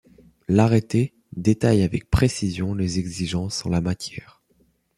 L'arrêté 0.47 1.13
détaille 1.33 1.83
avec 1.83 2.09
précisions 2.09 2.73
les 2.73 2.97
exigences 2.97 3.67
en 3.67 3.69
la 3.69 3.81
matière. 3.81 4.41